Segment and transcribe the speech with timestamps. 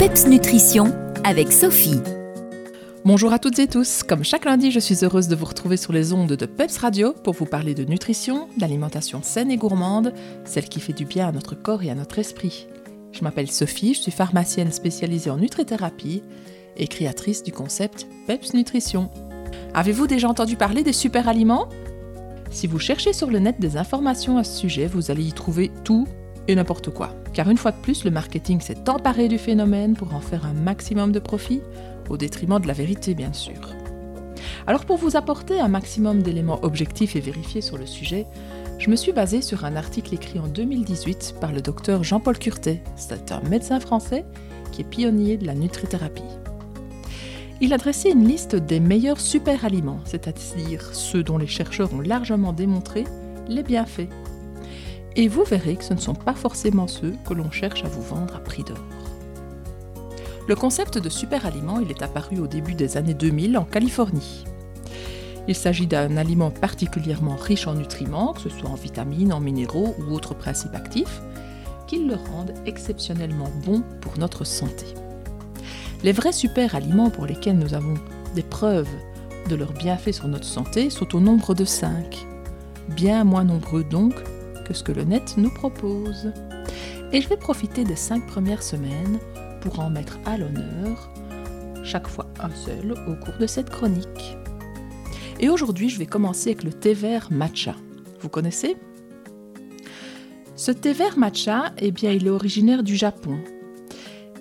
[0.00, 0.94] PEPS Nutrition
[1.24, 2.00] avec Sophie.
[3.04, 4.02] Bonjour à toutes et tous.
[4.02, 7.12] Comme chaque lundi, je suis heureuse de vous retrouver sur les ondes de PEPS Radio
[7.12, 10.14] pour vous parler de nutrition, d'alimentation saine et gourmande,
[10.46, 12.66] celle qui fait du bien à notre corps et à notre esprit.
[13.12, 16.22] Je m'appelle Sophie, je suis pharmacienne spécialisée en nutrithérapie
[16.78, 19.10] et créatrice du concept PEPS Nutrition.
[19.74, 21.68] Avez-vous déjà entendu parler des super aliments?
[22.50, 25.70] Si vous cherchez sur le net des informations à ce sujet, vous allez y trouver
[25.84, 26.06] tout
[26.48, 27.10] et n'importe quoi.
[27.32, 30.52] Car une fois de plus, le marketing s'est emparé du phénomène pour en faire un
[30.52, 31.62] maximum de profit,
[32.08, 33.60] au détriment de la vérité bien sûr.
[34.66, 38.26] Alors pour vous apporter un maximum d'éléments objectifs et vérifiés sur le sujet,
[38.78, 42.82] je me suis basée sur un article écrit en 2018 par le docteur Jean-Paul Curtet,
[42.96, 44.24] c'est un médecin français
[44.72, 46.22] qui est pionnier de la nutrithérapie.
[47.60, 52.00] Il a dressé une liste des meilleurs super aliments, c'est-à-dire ceux dont les chercheurs ont
[52.00, 53.04] largement démontré
[53.48, 54.08] les bienfaits
[55.16, 58.02] et vous verrez que ce ne sont pas forcément ceux que l'on cherche à vous
[58.02, 58.78] vendre à prix d'or.
[60.48, 64.44] Le concept de super aliment, il est apparu au début des années 2000 en Californie.
[65.48, 69.94] Il s'agit d'un aliment particulièrement riche en nutriments, que ce soit en vitamines, en minéraux
[69.98, 71.20] ou autres principes actifs,
[71.86, 74.86] qui le rendent exceptionnellement bon pour notre santé.
[76.02, 77.94] Les vrais super aliments pour lesquels nous avons
[78.34, 78.88] des preuves
[79.48, 82.26] de leurs bienfaits sur notre santé sont au nombre de 5.
[82.90, 84.14] Bien moins nombreux donc
[84.74, 86.32] ce que le net nous propose.
[87.12, 89.18] Et je vais profiter des cinq premières semaines
[89.60, 91.12] pour en mettre à l'honneur,
[91.82, 94.36] chaque fois un seul, au cours de cette chronique.
[95.40, 97.74] Et aujourd'hui, je vais commencer avec le thé vert matcha.
[98.20, 98.76] Vous connaissez?
[100.54, 103.38] Ce thé vert matcha, eh bien, il est originaire du Japon.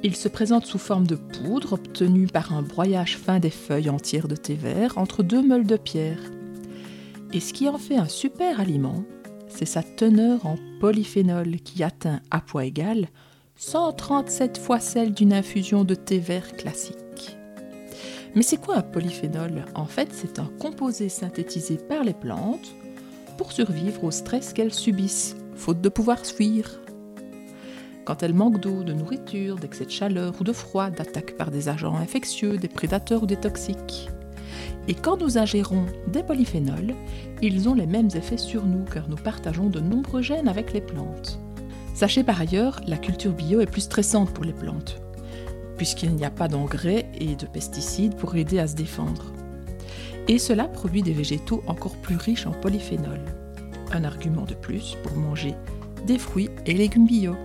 [0.04, 4.28] Il se présente sous forme de poudre obtenue par un broyage fin des feuilles entières
[4.28, 6.20] de thé vert entre deux meules de pierre.
[7.34, 9.04] Et ce qui en fait un super aliment,
[9.50, 13.08] c'est sa teneur en polyphénol qui atteint à poids égal
[13.58, 17.38] 137 fois celle d'une infusion de thé vert classique.
[18.36, 19.66] Mais c'est quoi un polyphénol?
[19.76, 22.74] En fait, c'est un composé synthétisé par les plantes
[23.38, 26.80] pour survivre au stress qu'elles subissent, faute de pouvoir fuir.
[28.06, 31.70] Quand elles manquent d'eau, de nourriture, d'excès de chaleur ou de froid, d'attaque par des
[31.70, 34.10] agents infectieux, des prédateurs ou des toxiques.
[34.88, 36.96] Et quand nous ingérons des polyphénols,
[37.42, 40.82] ils ont les mêmes effets sur nous car nous partageons de nombreux gènes avec les
[40.82, 41.40] plantes.
[41.94, 45.02] Sachez par ailleurs, la culture bio est plus stressante pour les plantes,
[45.78, 49.34] puisqu'il n'y a pas d'engrais et de pesticides pour aider à se défendre.
[50.28, 53.26] Et cela produit des végétaux encore plus riches en polyphénols.
[53.92, 55.56] Un argument de plus pour manger
[56.06, 57.36] des fruits et légumes bio.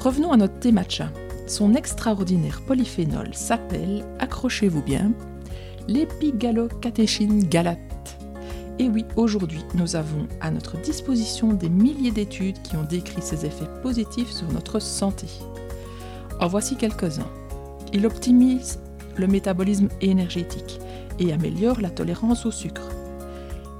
[0.00, 1.10] Revenons à notre thé matcha.
[1.46, 5.12] Son extraordinaire polyphénol s'appelle, accrochez-vous bien,
[5.88, 7.78] l'épigalocatéchine galate.
[8.78, 13.44] Et oui, aujourd'hui, nous avons à notre disposition des milliers d'études qui ont décrit ses
[13.44, 15.26] effets positifs sur notre santé.
[16.40, 17.30] En voici quelques-uns.
[17.92, 18.80] Il optimise
[19.16, 20.80] le métabolisme énergétique
[21.18, 22.88] et améliore la tolérance au sucre.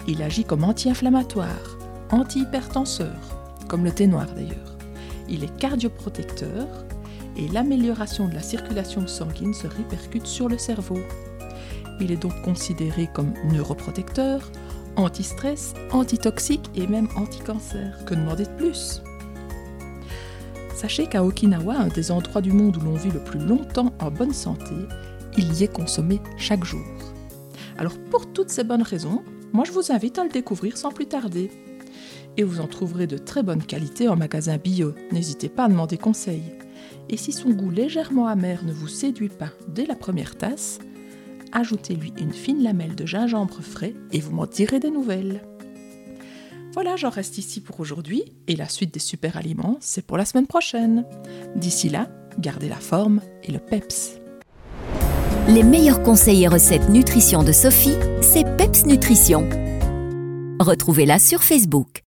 [0.06, 1.78] Il agit comme anti-inflammatoire,
[2.10, 3.16] anti-hypertenseur,
[3.68, 4.76] comme le thé noir d'ailleurs.
[5.28, 6.66] Il est cardioprotecteur
[7.36, 10.98] et l'amélioration de la circulation sanguine se répercute sur le cerveau.
[12.00, 14.50] Il est donc considéré comme neuroprotecteur,
[14.96, 18.04] anti-stress, antitoxique et même anti-cancer.
[18.04, 19.02] Que demander de plus?
[20.74, 24.10] Sachez qu'à Okinawa, un des endroits du monde où l'on vit le plus longtemps en
[24.10, 24.74] bonne santé,
[25.36, 26.84] il y est consommé chaque jour.
[27.78, 31.06] Alors pour toutes ces bonnes raisons, moi je vous invite à le découvrir sans plus
[31.06, 31.50] tarder.
[32.36, 35.98] Et vous en trouverez de très bonne qualité en magasin bio, n'hésitez pas à demander
[35.98, 36.42] conseil.
[37.08, 40.78] Et si son goût légèrement amer ne vous séduit pas dès la première tasse,
[41.52, 45.42] ajoutez-lui une fine lamelle de gingembre frais et vous m'en direz des nouvelles.
[46.72, 50.24] Voilà, j'en reste ici pour aujourd'hui et la suite des super aliments, c'est pour la
[50.24, 51.04] semaine prochaine.
[51.54, 52.08] D'ici là,
[52.38, 54.18] gardez la forme et le peps.
[55.48, 59.48] Les meilleurs conseils et recettes nutrition de Sophie, c'est Peps Nutrition.
[60.60, 62.02] Retrouvez-la sur Facebook.